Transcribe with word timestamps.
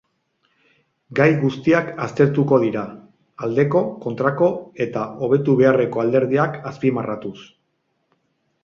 Gai 1.19 1.27
guztiak 1.43 1.91
aztertuko 2.05 2.59
dira, 2.63 2.85
aldeko, 3.49 3.83
kontrako 4.07 4.49
eta 4.87 5.05
hobetu 5.27 5.59
beharreko 5.63 6.05
alderdiak 6.07 6.61
azpimarratuz. 6.73 7.37